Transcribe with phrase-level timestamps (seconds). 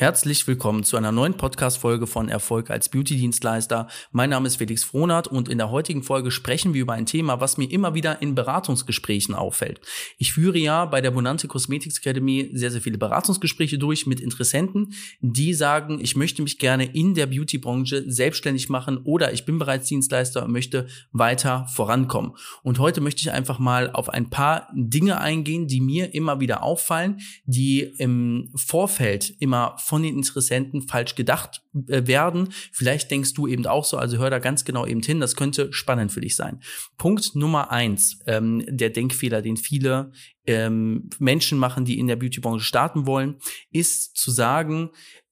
[0.00, 3.86] Herzlich willkommen zu einer neuen Podcast-Folge von Erfolg als Beauty-Dienstleister.
[4.12, 7.42] Mein Name ist Felix Frohnert und in der heutigen Folge sprechen wir über ein Thema,
[7.42, 9.82] was mir immer wieder in Beratungsgesprächen auffällt.
[10.16, 14.94] Ich führe ja bei der Bonante Cosmetics Academy sehr, sehr viele Beratungsgespräche durch mit Interessenten,
[15.20, 19.88] die sagen, ich möchte mich gerne in der Beauty-Branche selbstständig machen oder ich bin bereits
[19.88, 22.32] Dienstleister und möchte weiter vorankommen.
[22.62, 26.62] Und heute möchte ich einfach mal auf ein paar Dinge eingehen, die mir immer wieder
[26.62, 32.50] auffallen, die im Vorfeld immer von den Interessenten falsch gedacht äh, werden.
[32.72, 35.72] Vielleicht denkst du eben auch so, also hör da ganz genau eben hin, das könnte
[35.72, 36.60] spannend für dich sein.
[36.96, 40.12] Punkt Nummer eins, ähm, der Denkfehler, den viele
[40.46, 43.38] ähm, Menschen machen, die in der Beautybranche starten wollen,
[43.72, 44.90] ist zu sagen,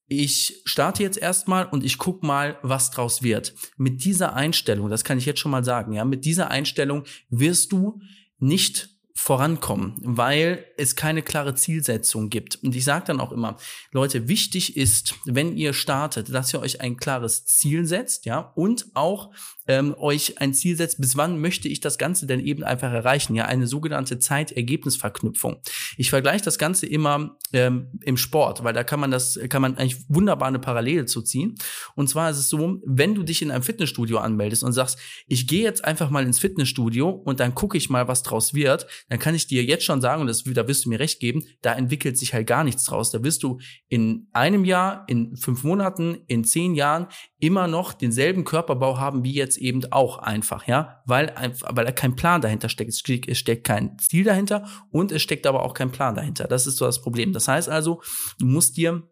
[0.09, 3.55] ich starte jetzt erstmal und ich guck mal, was draus wird.
[3.77, 7.71] Mit dieser Einstellung, das kann ich jetzt schon mal sagen, ja, mit dieser Einstellung wirst
[7.71, 8.01] du
[8.39, 12.55] nicht vorankommen, weil es keine klare Zielsetzung gibt.
[12.63, 13.57] Und ich sage dann auch immer,
[13.91, 18.85] Leute, wichtig ist, wenn ihr startet, dass ihr euch ein klares Ziel setzt, ja, und
[18.93, 19.31] auch
[19.69, 23.35] ähm, euch ein Ziel setzt, bis wann möchte ich das Ganze denn eben einfach erreichen,
[23.35, 25.61] ja, eine sogenannte Zeitergebnisverknüpfung.
[25.95, 29.77] Ich vergleiche das Ganze immer ähm, im Sport, weil da kann man das, kann man
[29.77, 31.53] eigentlich wunderbar eine Parallele zu ziehen.
[31.93, 35.45] Und zwar ist es so, wenn du dich in einem Fitnessstudio anmeldest und sagst, ich
[35.45, 39.19] gehe jetzt einfach mal ins Fitnessstudio und dann gucke ich mal, was draus wird, dann
[39.19, 41.73] kann ich dir jetzt schon sagen, und das, da wirst du mir recht geben, da
[41.73, 43.11] entwickelt sich halt gar nichts draus.
[43.11, 47.05] Da wirst du in einem Jahr, in fünf Monaten, in zehn Jahren
[47.39, 52.15] immer noch denselben Körperbau haben wie jetzt eben auch einfach, ja, weil, weil da kein
[52.15, 52.91] Plan dahinter steckt.
[52.91, 56.47] Es steckt, kein Ziel dahinter und es steckt aber auch kein Plan dahinter.
[56.47, 57.33] Das ist so das Problem.
[57.33, 58.01] Das heißt also,
[58.39, 59.03] du musst dir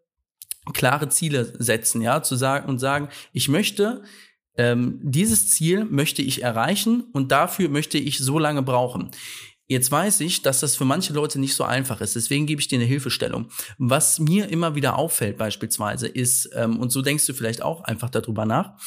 [0.73, 4.03] klare Ziele setzen, ja, zu sagen und sagen, ich möchte
[4.57, 9.11] ähm, dieses Ziel möchte ich erreichen und dafür möchte ich so lange brauchen.
[9.67, 12.15] Jetzt weiß ich, dass das für manche Leute nicht so einfach ist.
[12.15, 13.49] Deswegen gebe ich dir eine Hilfestellung.
[13.77, 18.09] Was mir immer wieder auffällt beispielsweise ist, ähm, und so denkst du vielleicht auch einfach
[18.09, 18.77] darüber nach,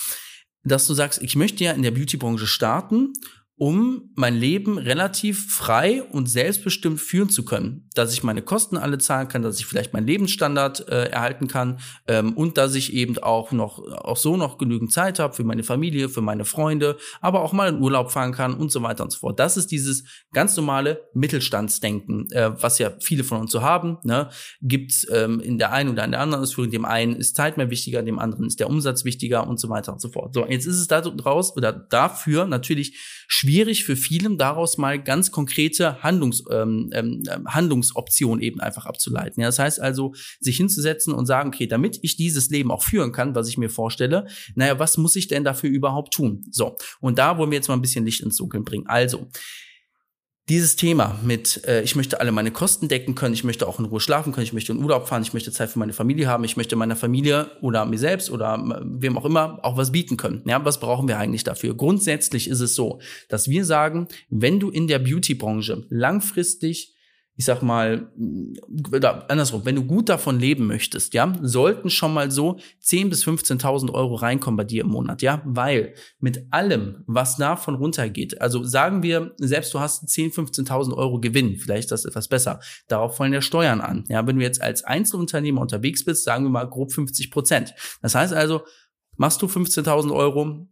[0.65, 3.13] dass du sagst, ich möchte ja in der Beautybranche starten
[3.61, 7.87] um mein Leben relativ frei und selbstbestimmt führen zu können.
[7.95, 11.79] Dass ich meine Kosten alle zahlen kann, dass ich vielleicht meinen Lebensstandard äh, erhalten kann
[12.09, 15.63] ähm, und dass ich eben auch noch auch so noch genügend Zeit habe für meine
[15.63, 19.13] Familie, für meine Freunde, aber auch mal in Urlaub fahren kann und so weiter und
[19.13, 19.39] so fort.
[19.39, 23.99] Das ist dieses ganz normale Mittelstandsdenken, äh, was ja viele von uns so haben.
[24.05, 24.31] Ne?
[24.63, 27.69] Gibt ähm, in der einen oder in der anderen Ausführung, dem einen ist Zeit mehr
[27.69, 30.33] wichtiger, dem anderen ist der Umsatz wichtiger und so weiter und so fort.
[30.33, 32.97] So, jetzt ist es da draus oder dafür natürlich
[33.29, 39.41] schwierig schwierig für vielen daraus mal ganz konkrete Handlungs, ähm, ähm, Handlungsoptionen eben einfach abzuleiten.
[39.41, 43.11] Ja, das heißt also, sich hinzusetzen und sagen, okay, damit ich dieses Leben auch führen
[43.11, 46.47] kann, was ich mir vorstelle, naja, was muss ich denn dafür überhaupt tun?
[46.53, 48.87] So, und da wollen wir jetzt mal ein bisschen Licht ins Dunkeln bringen.
[48.87, 49.27] Also,
[50.51, 53.85] dieses Thema mit, äh, ich möchte alle meine Kosten decken können, ich möchte auch in
[53.85, 56.43] Ruhe schlafen können, ich möchte in Urlaub fahren, ich möchte Zeit für meine Familie haben,
[56.43, 60.17] ich möchte meiner Familie oder mir selbst oder äh, wem auch immer auch was bieten
[60.17, 60.43] können.
[60.47, 61.75] Ja, was brauchen wir eigentlich dafür?
[61.75, 66.97] Grundsätzlich ist es so, dass wir sagen, wenn du in der Beauty-Branche langfristig
[67.37, 68.13] ich sag mal,
[68.93, 73.25] oder andersrum, wenn du gut davon leben möchtest, ja, sollten schon mal so 10.000 bis
[73.25, 78.63] 15.000 Euro reinkommen bei dir im Monat, ja, weil mit allem, was davon runtergeht, also
[78.63, 83.17] sagen wir, selbst du hast 10.000, 15.000 Euro Gewinn, vielleicht ist das etwas besser, darauf
[83.17, 86.69] fallen ja Steuern an, ja, wenn du jetzt als Einzelunternehmer unterwegs bist, sagen wir mal
[86.69, 87.75] grob 50 Prozent.
[88.03, 88.63] Das heißt also,
[89.17, 90.67] machst du 15.000 Euro,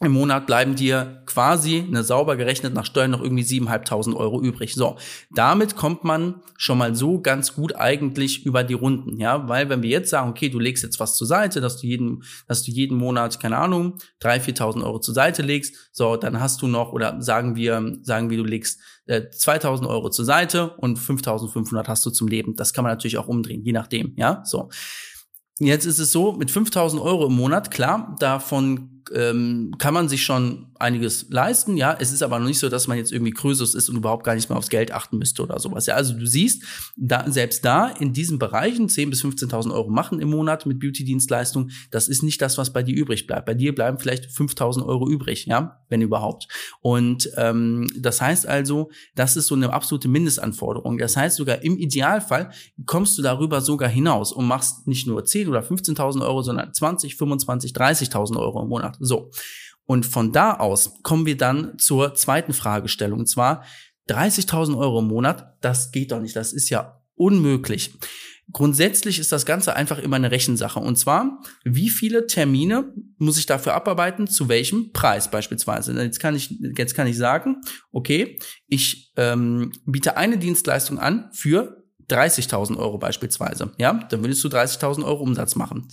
[0.00, 4.74] im Monat bleiben dir quasi, eine sauber gerechnet nach Steuern, noch irgendwie 7.500 Euro übrig.
[4.74, 4.96] So,
[5.30, 9.82] damit kommt man schon mal so ganz gut eigentlich über die Runden, ja, weil wenn
[9.82, 12.72] wir jetzt sagen, okay, du legst jetzt was zur Seite, dass du jeden, dass du
[12.72, 16.92] jeden Monat, keine Ahnung, 3.000, 4.000 Euro zur Seite legst, so, dann hast du noch,
[16.92, 22.04] oder sagen wir, sagen wir, du legst äh, 2.000 Euro zur Seite und 5.500 hast
[22.04, 22.54] du zum Leben.
[22.54, 24.68] Das kann man natürlich auch umdrehen, je nachdem, ja, so.
[25.58, 30.24] Jetzt ist es so, mit 5000 Euro im Monat, klar, davon ähm, kann man sich
[30.24, 31.76] schon einiges leisten.
[31.76, 34.24] Ja, es ist aber noch nicht so, dass man jetzt irgendwie Krösus ist und überhaupt
[34.24, 35.86] gar nicht mehr aufs Geld achten müsste oder sowas.
[35.86, 36.62] Ja, also du siehst,
[36.96, 41.70] da, selbst da in diesen Bereichen 10.000 bis 15.000 Euro machen im Monat mit Beauty-Dienstleistungen,
[41.90, 43.46] das ist nicht das, was bei dir übrig bleibt.
[43.46, 46.48] Bei dir bleiben vielleicht 5.000 Euro übrig, ja, wenn überhaupt.
[46.80, 50.98] Und ähm, das heißt also, das ist so eine absolute Mindestanforderung.
[50.98, 52.50] Das heißt sogar im Idealfall
[52.84, 57.16] kommst du darüber sogar hinaus und machst nicht nur 10 oder 15.000 Euro, sondern 20,
[57.16, 58.95] 25, 30.000 Euro im Monat.
[59.00, 59.30] So.
[59.84, 63.20] Und von da aus kommen wir dann zur zweiten Fragestellung.
[63.20, 63.64] Und zwar
[64.08, 66.36] 30.000 Euro im Monat, das geht doch nicht.
[66.36, 67.94] Das ist ja unmöglich.
[68.52, 70.78] Grundsätzlich ist das Ganze einfach immer eine Rechensache.
[70.78, 75.92] Und zwar, wie viele Termine muss ich dafür abarbeiten, zu welchem Preis beispielsweise.
[76.00, 77.60] Jetzt kann ich, jetzt kann ich sagen,
[77.90, 78.38] okay,
[78.68, 85.04] ich ähm, biete eine Dienstleistung an für 30.000 Euro beispielsweise, ja, dann würdest du 30.000
[85.04, 85.88] Euro Umsatz machen.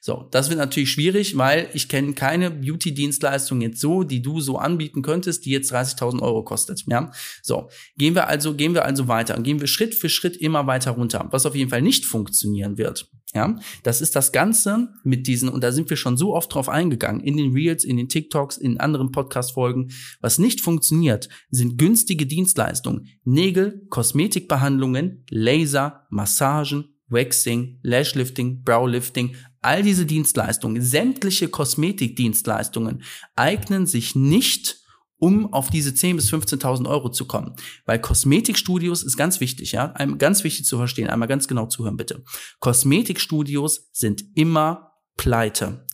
[0.00, 4.58] So, das wird natürlich schwierig, weil ich kenne keine Beauty-Dienstleistung jetzt so, die du so
[4.58, 7.12] anbieten könntest, die jetzt 30.000 Euro kostet, ja.
[7.42, 10.66] So, gehen wir also, gehen wir also weiter und gehen wir Schritt für Schritt immer
[10.66, 11.28] weiter runter.
[11.30, 15.62] Was auf jeden Fall nicht funktionieren wird, ja, das ist das Ganze mit diesen, und
[15.62, 18.80] da sind wir schon so oft drauf eingegangen, in den Reels, in den TikToks, in
[18.80, 19.92] anderen Podcast-Folgen.
[20.20, 23.06] Was nicht funktioniert, sind günstige Dienstleistungen.
[23.24, 33.02] Nägel, Kosmetikbehandlungen, Laser, Massagen, Waxing, Lashlifting, Browlifting, all diese Dienstleistungen, sämtliche Kosmetikdienstleistungen
[33.36, 34.80] eignen sich nicht
[35.18, 37.54] um auf diese 10.000 bis 15.000 Euro zu kommen.
[37.84, 39.88] Weil Kosmetikstudios ist ganz wichtig, ja,
[40.18, 42.24] ganz wichtig zu verstehen, einmal ganz genau zuhören bitte.
[42.60, 45.84] Kosmetikstudios sind immer pleite.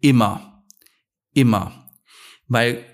[0.00, 0.62] Immer.
[1.32, 1.90] Immer.
[2.46, 2.84] Weil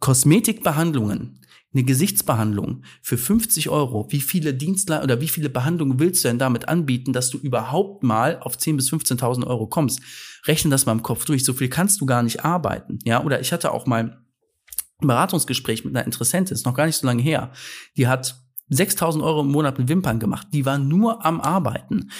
[0.00, 1.40] Kosmetikbehandlungen,
[1.74, 6.38] eine Gesichtsbehandlung für 50 Euro, wie viele Dienstler oder wie viele Behandlungen willst du denn
[6.38, 10.00] damit anbieten, dass du überhaupt mal auf 10.000 bis 15.000 Euro kommst?
[10.44, 11.44] Rechne das mal im Kopf durch.
[11.44, 12.98] So viel kannst du gar nicht arbeiten.
[13.04, 14.21] Ja, oder ich hatte auch mal
[15.08, 17.52] Beratungsgespräch mit einer Interessentin, ist noch gar nicht so lange her.
[17.96, 18.36] Die hat
[18.68, 20.48] 6000 Euro im Monat mit Wimpern gemacht.
[20.52, 22.10] Die war nur am Arbeiten.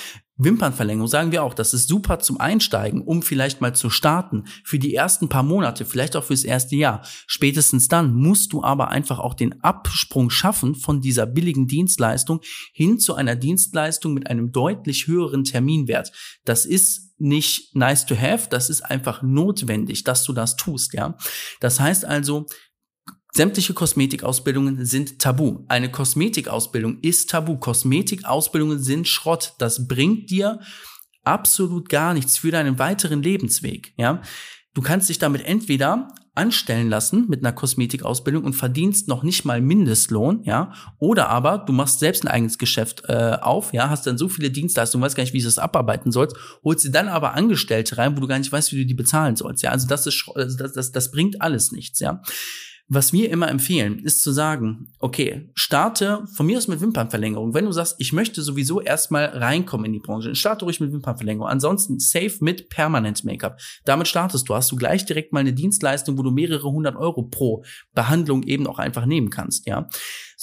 [0.45, 4.45] Wimpernverlängerung sagen wir auch, das ist super zum Einsteigen, um vielleicht mal zu starten.
[4.65, 7.03] Für die ersten paar Monate, vielleicht auch fürs erste Jahr.
[7.27, 12.41] Spätestens dann musst du aber einfach auch den Absprung schaffen von dieser billigen Dienstleistung
[12.73, 16.13] hin zu einer Dienstleistung mit einem deutlich höheren Terminwert.
[16.45, 21.17] Das ist nicht nice to have, das ist einfach notwendig, dass du das tust, ja.
[21.61, 22.47] Das heißt also,
[23.35, 25.65] Sämtliche Kosmetikausbildungen sind tabu.
[25.69, 27.57] Eine Kosmetikausbildung ist tabu.
[27.57, 29.55] Kosmetikausbildungen sind Schrott.
[29.59, 30.61] Das bringt dir
[31.25, 34.21] absolut gar nichts für deinen weiteren Lebensweg, ja.
[34.75, 39.61] Du kannst dich damit entweder anstellen lassen mit einer Kosmetikausbildung und verdienst noch nicht mal
[39.61, 44.17] Mindestlohn, ja, oder aber du machst selbst ein eigenes Geschäft äh, auf, ja, hast dann
[44.17, 47.35] so viele Dienstleistungen, weißt gar nicht, wie du das abarbeiten sollst, holst dir dann aber
[47.35, 50.07] Angestellte rein, wo du gar nicht weißt, wie du die bezahlen sollst, ja, also das
[50.07, 52.23] ist also das das, das bringt alles nichts, ja.
[52.95, 57.55] Was wir immer empfehlen, ist zu sagen, okay, starte von mir aus mit Wimpernverlängerung.
[57.55, 61.49] Wenn du sagst, ich möchte sowieso erstmal reinkommen in die Branche, starte ruhig mit Wimpernverlängerung.
[61.49, 63.59] Ansonsten safe mit Permanent Make-up.
[63.87, 67.23] Damit startest du, hast du gleich direkt mal eine Dienstleistung, wo du mehrere hundert Euro
[67.23, 69.89] pro Behandlung eben auch einfach nehmen kannst, ja.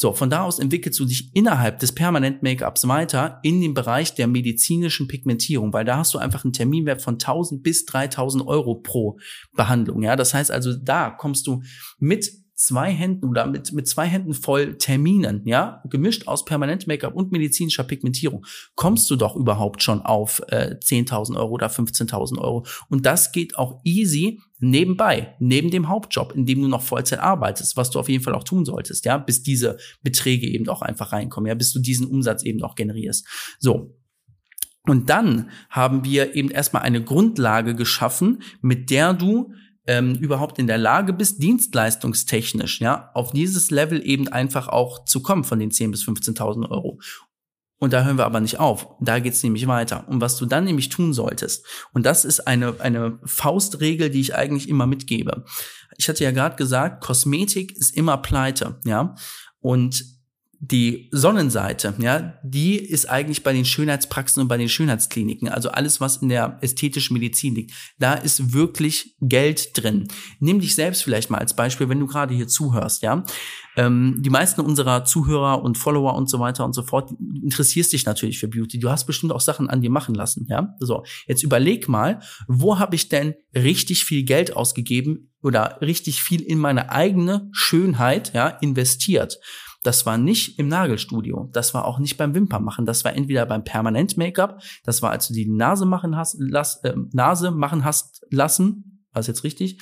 [0.02, 4.16] So, von da aus entwickelst du dich innerhalb des Permanent Make-ups weiter in den Bereich
[4.16, 8.76] der medizinischen Pigmentierung, weil da hast du einfach einen Terminwert von 1000 bis 3000 Euro
[8.76, 9.20] pro
[9.58, 10.16] Behandlung, ja.
[10.16, 11.64] Das heißt also, da kommst du
[11.98, 17.16] mit zwei Händen oder mit, mit zwei Händen voll Terminen, ja, gemischt aus permanent Make-up
[17.16, 18.46] und medizinischer Pigmentierung,
[18.76, 22.66] kommst du doch überhaupt schon auf äh, 10.000 Euro oder 15.000 Euro.
[22.90, 27.78] Und das geht auch easy nebenbei, neben dem Hauptjob, in dem du noch Vollzeit arbeitest,
[27.78, 31.14] was du auf jeden Fall auch tun solltest, ja, bis diese Beträge eben auch einfach
[31.14, 33.26] reinkommen, ja, bis du diesen Umsatz eben auch generierst.
[33.60, 33.96] So,
[34.86, 39.54] und dann haben wir eben erstmal eine Grundlage geschaffen, mit der du
[39.90, 45.24] ähm, überhaupt in der Lage bist, dienstleistungstechnisch, ja, auf dieses Level eben einfach auch zu
[45.24, 47.00] kommen von den 10.000 bis 15.000 Euro.
[47.80, 48.88] Und da hören wir aber nicht auf.
[49.00, 50.08] Da geht's nämlich weiter.
[50.08, 54.36] Und was du dann nämlich tun solltest, und das ist eine, eine Faustregel, die ich
[54.36, 55.44] eigentlich immer mitgebe.
[55.98, 59.16] Ich hatte ja gerade gesagt, Kosmetik ist immer pleite, ja.
[59.60, 60.06] Und
[60.62, 66.02] die Sonnenseite, ja, die ist eigentlich bei den Schönheitspraxen und bei den Schönheitskliniken, also alles,
[66.02, 67.72] was in der ästhetischen Medizin liegt.
[67.98, 70.10] Da ist wirklich Geld drin.
[70.42, 73.24] Nimm dich selbst vielleicht mal als Beispiel, wenn du gerade hier zuhörst, ja.
[73.78, 77.12] Ähm, die meisten unserer Zuhörer und Follower und so weiter und so fort
[77.42, 78.80] interessierst dich natürlich für Beauty.
[78.80, 80.76] Du hast bestimmt auch Sachen an dir machen lassen, ja.
[80.80, 86.42] So, jetzt überleg mal, wo habe ich denn richtig viel Geld ausgegeben oder richtig viel
[86.42, 89.40] in meine eigene Schönheit, ja, investiert?
[89.84, 91.50] Das war nicht im Nagelstudio.
[91.54, 92.86] Das war auch nicht beim Wimpernmachen.
[92.86, 94.62] Das war entweder beim Permanent Make-up.
[94.84, 99.06] Das war, als du die Nase machen hast, lass, äh, Nase machen hast lassen.
[99.14, 99.80] War jetzt richtig?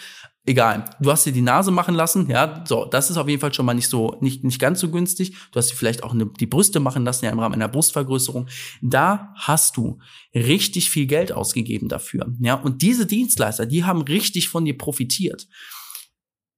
[0.48, 0.86] Egal.
[1.02, 3.66] Du hast dir die Nase machen lassen, ja, so, das ist auf jeden Fall schon
[3.66, 5.36] mal nicht so, nicht, nicht ganz so günstig.
[5.52, 8.48] Du hast dir vielleicht auch eine, die Brüste machen lassen, ja, im Rahmen einer Brustvergrößerung.
[8.82, 10.00] Da hast du
[10.34, 12.54] richtig viel Geld ausgegeben dafür, ja.
[12.54, 15.48] Und diese Dienstleister, die haben richtig von dir profitiert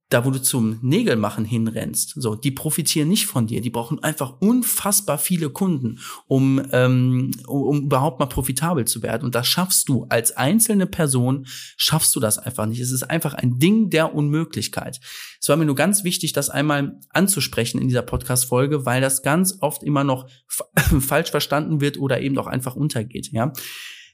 [0.10, 3.62] da wo du zum Nägelmachen hinrennst, so, die profitieren nicht von dir.
[3.62, 9.26] Die brauchen einfach unfassbar viele Kunden, um, ähm, um, überhaupt mal profitabel zu werden.
[9.26, 11.46] Und das schaffst du als einzelne Person,
[11.78, 12.80] schaffst du das einfach nicht.
[12.80, 15.00] Es ist einfach ein Ding der Unmöglichkeit.
[15.40, 19.58] Es war mir nur ganz wichtig, das einmal anzusprechen in dieser Podcast-Folge, weil das ganz
[19.62, 20.28] oft immer noch
[21.00, 23.54] falsch verstanden wird oder eben auch einfach untergeht, ja.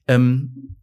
[0.08, 0.76] Ähm,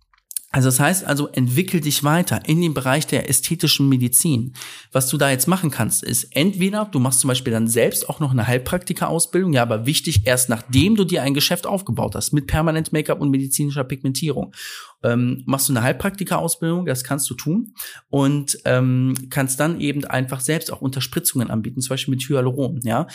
[0.53, 4.53] also das heißt also, entwickel dich weiter in den Bereich der ästhetischen Medizin.
[4.93, 8.21] Was du da jetzt machen kannst, ist entweder du machst zum Beispiel dann selbst auch
[8.21, 12.47] noch eine Heilpraktika-Ausbildung, ja, aber wichtig erst nachdem du dir ein Geschäft aufgebaut hast mit
[12.47, 14.55] permanent Make-up und medizinischer Pigmentierung.
[15.03, 17.73] Ähm, machst du eine Heilpraktika-Ausbildung, das kannst du tun
[18.11, 23.07] und ähm, kannst dann eben einfach selbst auch Unterspritzungen anbieten, zum Beispiel mit Hyaluron, ja.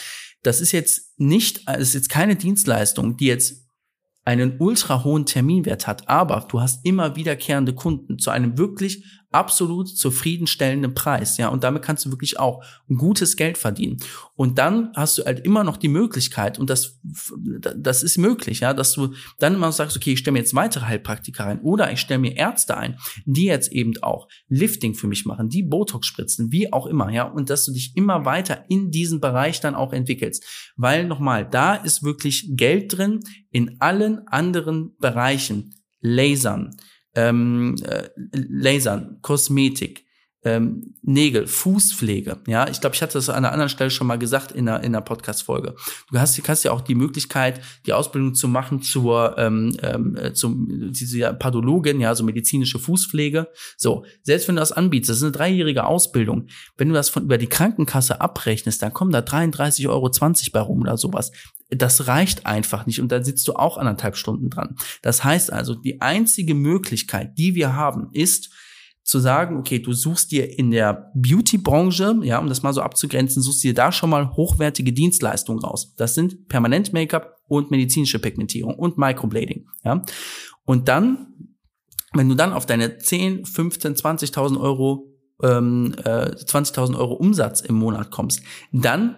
[0.42, 3.67] Das ist jetzt nicht, es ist jetzt keine Dienstleistung, die jetzt
[4.28, 9.06] einen ultra hohen Terminwert hat, aber du hast immer wiederkehrende Kunden zu einem wirklich
[9.38, 13.98] absolut zufriedenstellenden Preis, ja, und damit kannst du wirklich auch gutes Geld verdienen.
[14.34, 17.00] Und dann hast du halt immer noch die Möglichkeit, und das,
[17.78, 20.86] das ist möglich, ja, dass du dann immer sagst, okay, ich stelle mir jetzt weitere
[20.86, 25.26] Heilpraktiker ein oder ich stelle mir Ärzte ein, die jetzt eben auch Lifting für mich
[25.28, 28.90] machen, die Botox spritzen, wie auch immer, ja, und dass du dich immer weiter in
[28.90, 30.44] diesen Bereich dann auch entwickelst.
[30.76, 33.20] Weil nochmal, da ist wirklich Geld drin
[33.52, 35.76] in allen anderen Bereichen.
[36.00, 36.76] Lasern,
[37.18, 40.06] ähm, äh, Lasern, Kosmetik,
[40.48, 42.38] ähm, Nägel, Fußpflege.
[42.48, 44.80] Ja, ich glaube, ich hatte das an einer anderen Stelle schon mal gesagt in einer,
[44.80, 45.76] in einer Podcast-Folge.
[46.10, 50.34] Du hast, hast ja auch die Möglichkeit, die Ausbildung zu machen zur, ähm, ähm, äh,
[50.34, 53.50] zum, diese Pathologin, ja, so medizinische Fußpflege.
[53.76, 56.48] So, selbst wenn du das anbietest, das ist eine dreijährige Ausbildung.
[56.78, 60.12] Wenn du das von über die Krankenkasse abrechnest, dann kommen da 33,20 Euro
[60.54, 61.32] bei rum oder sowas
[61.70, 64.78] das reicht einfach nicht und dann sitzt du auch anderthalb Stunden dran.
[65.02, 68.52] Das heißt also, die einzige Möglichkeit, die wir haben, ist
[69.08, 73.42] zu sagen, okay, du suchst dir in der Beauty-Branche, ja, um das mal so abzugrenzen,
[73.42, 75.94] suchst dir da schon mal hochwertige Dienstleistungen raus.
[75.96, 80.04] Das sind Permanent Make-up und medizinische Pigmentierung und Microblading, ja.
[80.66, 81.28] Und dann,
[82.14, 87.76] wenn du dann auf deine 10, 15, 20.000 Euro ähm, äh, 20.000 Euro Umsatz im
[87.76, 88.42] Monat kommst,
[88.74, 89.16] dann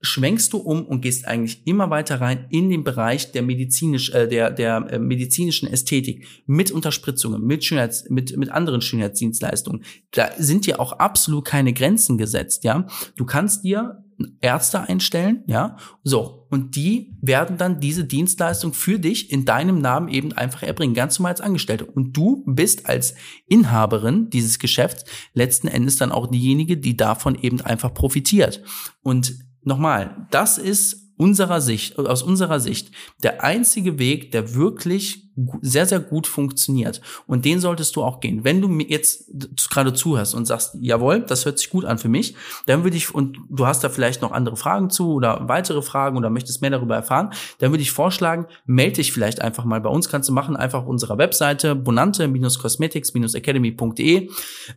[0.00, 4.28] schwenkst du um und gehst eigentlich immer weiter rein in den Bereich der medizinisch äh,
[4.28, 9.84] der der äh, medizinischen Ästhetik mit Unterspritzungen, mit Schönheits mit mit anderen Schönheitsdienstleistungen.
[10.12, 12.86] Da sind dir auch absolut keine Grenzen gesetzt, ja?
[13.16, 14.04] Du kannst dir
[14.40, 15.76] Ärzte einstellen, ja?
[16.02, 20.94] So, und die werden dann diese Dienstleistung für dich in deinem Namen eben einfach erbringen,
[20.94, 21.86] ganz normal als Angestellte.
[21.86, 23.14] Und du bist als
[23.46, 28.62] Inhaberin dieses Geschäfts letzten Endes dann auch diejenige, die davon eben einfach profitiert.
[29.02, 35.27] Und nochmal, das ist unserer Sicht, aus unserer Sicht der einzige Weg, der wirklich
[35.62, 37.00] sehr, sehr gut funktioniert.
[37.26, 38.44] Und den solltest du auch gehen.
[38.44, 39.30] Wenn du mir jetzt
[39.70, 42.34] gerade zuhörst und sagst, jawohl, das hört sich gut an für mich,
[42.66, 46.16] dann würde ich, und du hast da vielleicht noch andere Fragen zu oder weitere Fragen
[46.16, 49.90] oder möchtest mehr darüber erfahren, dann würde ich vorschlagen, melde dich vielleicht einfach mal bei
[49.90, 50.08] uns.
[50.08, 54.30] Kannst du machen, einfach auf unserer Webseite bonante-cosmetics-academy.de.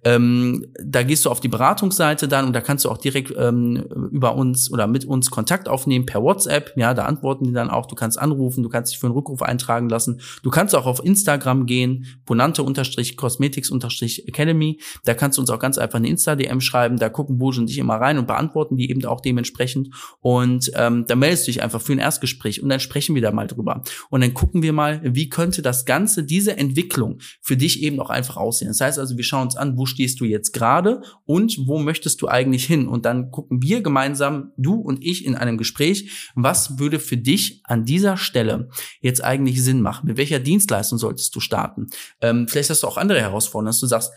[0.03, 3.77] Ähm, da gehst du auf die Beratungsseite dann und da kannst du auch direkt ähm,
[4.11, 6.73] über uns oder mit uns Kontakt aufnehmen per WhatsApp.
[6.75, 7.87] Ja, da antworten die dann auch.
[7.87, 10.21] Du kannst anrufen, du kannst dich für einen Rückruf eintragen lassen.
[10.43, 14.79] Du kannst auch auf Instagram gehen, bonante-cosmetics-academy.
[15.03, 16.97] Da kannst du uns auch ganz einfach eine Insta-DM schreiben.
[16.97, 19.89] Da gucken Burschen dich immer rein und beantworten die eben auch dementsprechend.
[20.19, 23.31] Und ähm, da meldest du dich einfach für ein Erstgespräch und dann sprechen wir da
[23.31, 23.83] mal drüber.
[24.09, 28.09] Und dann gucken wir mal, wie könnte das Ganze, diese Entwicklung für dich eben auch
[28.09, 28.67] einfach aussehen.
[28.67, 32.21] Das heißt also, wir schauen uns an, wo stehst du jetzt gerade und wo möchtest
[32.21, 32.87] du eigentlich hin?
[32.87, 37.61] Und dann gucken wir gemeinsam, du und ich, in einem Gespräch, was würde für dich
[37.63, 40.07] an dieser Stelle jetzt eigentlich Sinn machen?
[40.07, 41.87] Mit welcher Dienstleistung solltest du starten?
[42.21, 44.11] Ähm, vielleicht hast du auch andere Herausforderungen, dass du sagst,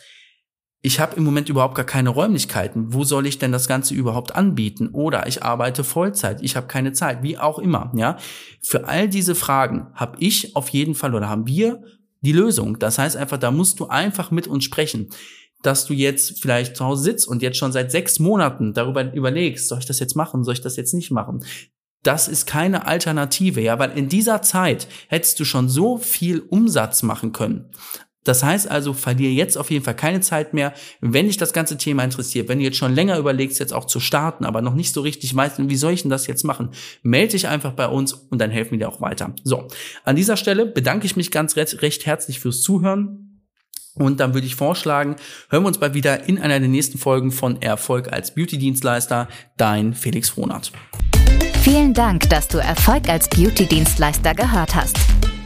[0.83, 2.93] ich habe im Moment überhaupt gar keine Räumlichkeiten.
[2.93, 4.88] Wo soll ich denn das Ganze überhaupt anbieten?
[4.88, 7.90] Oder ich arbeite Vollzeit, ich habe keine Zeit, wie auch immer.
[7.97, 8.19] Ja,
[8.61, 11.83] für all diese Fragen habe ich auf jeden Fall oder haben wir
[12.21, 12.78] die Lösung.
[12.78, 15.09] Das heißt einfach, da musst du einfach mit uns sprechen
[15.64, 19.69] dass du jetzt vielleicht zu Hause sitzt und jetzt schon seit sechs Monaten darüber überlegst,
[19.69, 21.45] soll ich das jetzt machen, soll ich das jetzt nicht machen?
[22.04, 27.02] Das ist keine Alternative, ja, weil in dieser Zeit hättest du schon so viel Umsatz
[27.02, 27.70] machen können.
[28.25, 31.76] Das heißt also, verliere jetzt auf jeden Fall keine Zeit mehr, wenn dich das ganze
[31.76, 34.94] Thema interessiert, wenn du jetzt schon länger überlegst, jetzt auch zu starten, aber noch nicht
[34.94, 36.70] so richtig weißt, wie soll ich denn das jetzt machen,
[37.02, 39.34] melde dich einfach bei uns und dann helfen wir dir auch weiter.
[39.44, 39.68] So,
[40.04, 43.42] an dieser Stelle bedanke ich mich ganz recht, recht herzlich fürs Zuhören
[43.96, 45.16] Und dann würde ich vorschlagen,
[45.50, 49.28] hören wir uns bald wieder in einer der nächsten Folgen von Erfolg als Beauty-Dienstleister.
[49.56, 50.73] Dein Felix Frohnert.
[51.64, 54.99] Vielen Dank, dass du Erfolg als Beauty-Dienstleister gehört hast.